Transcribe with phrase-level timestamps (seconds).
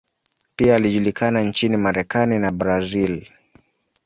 [0.55, 3.25] Pia alijulikana nchini Marekani na Brazil.